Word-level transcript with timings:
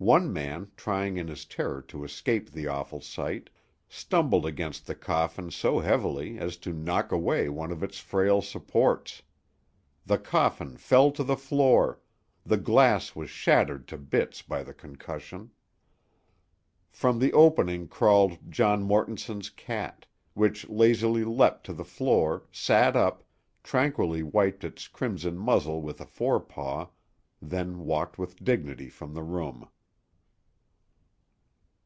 One 0.00 0.32
man, 0.32 0.70
trying 0.76 1.16
in 1.16 1.26
his 1.26 1.44
terror 1.44 1.82
to 1.88 2.04
escape 2.04 2.52
the 2.52 2.68
awful 2.68 3.00
sight, 3.00 3.50
stumbled 3.88 4.46
against 4.46 4.86
the 4.86 4.94
coffin 4.94 5.50
so 5.50 5.80
heavily 5.80 6.38
as 6.38 6.56
to 6.58 6.72
knock 6.72 7.10
away 7.10 7.48
one 7.48 7.72
of 7.72 7.82
its 7.82 7.98
frail 7.98 8.40
supports. 8.40 9.22
The 10.06 10.16
coffin 10.18 10.76
fell 10.76 11.10
to 11.10 11.24
the 11.24 11.36
floor, 11.36 11.98
the 12.46 12.56
glass 12.56 13.16
was 13.16 13.28
shattered 13.28 13.88
to 13.88 13.98
bits 13.98 14.40
by 14.40 14.62
the 14.62 14.72
concussion. 14.72 15.50
From 16.88 17.18
the 17.18 17.32
opening 17.32 17.88
crawled 17.88 18.38
John 18.52 18.84
Mortonson's 18.84 19.50
cat, 19.50 20.06
which 20.32 20.68
lazily 20.68 21.24
leapt 21.24 21.66
to 21.66 21.72
the 21.72 21.84
floor, 21.84 22.44
sat 22.52 22.94
up, 22.94 23.24
tranquilly 23.64 24.22
wiped 24.22 24.62
its 24.62 24.86
crimson 24.86 25.36
muzzle 25.36 25.82
with 25.82 26.00
a 26.00 26.06
forepaw, 26.06 26.86
then 27.42 27.80
walked 27.80 28.16
with 28.16 28.44
dignity 28.44 28.88
from 28.88 29.12
the 29.12 29.24
room. 29.24 29.66